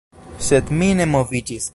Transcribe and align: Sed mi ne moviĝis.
Sed 0.45 0.71
mi 0.81 0.89
ne 1.01 1.09
moviĝis. 1.17 1.69